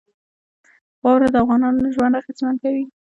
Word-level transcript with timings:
واوره 1.03 1.27
د 1.31 1.35
افغانانو 1.43 1.93
ژوند 1.95 2.17
اغېزمن 2.21 2.55
کوي. 2.63 2.83